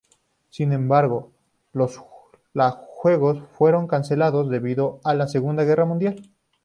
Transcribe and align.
Sin 0.49 0.71
embargo, 0.73 1.31
la 2.53 2.71
Juegos 2.71 3.43
fueron 3.51 3.85
cancelados 3.85 4.49
debido 4.49 4.99
a 5.03 5.13
la 5.13 5.27
Segunda 5.27 5.63
Guerra 5.63 5.85
Mundial. 5.85 6.19